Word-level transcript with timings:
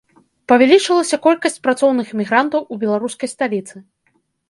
Павялічылася 0.51 1.19
колькасць 1.27 1.61
працоўных 1.67 2.07
мігрантаў 2.23 2.61
у 2.73 2.81
беларускай 2.85 3.29
сталіцы. 3.37 3.75